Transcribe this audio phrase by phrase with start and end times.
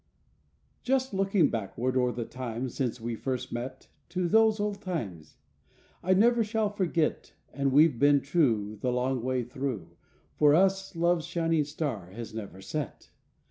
[0.81, 5.37] Just looking backward o'er the time Since we first met To those old times!
[6.01, 9.95] I never shall forget, And we've been true The long way thru,
[10.33, 13.11] For us loves shining star has never set.